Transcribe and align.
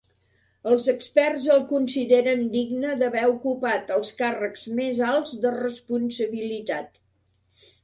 Els 0.69 0.85
experts 0.93 1.49
el 1.55 1.61
consideren 1.71 2.41
digne 2.55 2.95
d'haver 3.03 3.23
ocupat 3.35 3.93
els 3.99 4.11
càrrecs 4.23 4.67
més 4.81 5.05
alts 5.11 5.37
de 5.47 5.55
responsabilitat. 5.61 7.01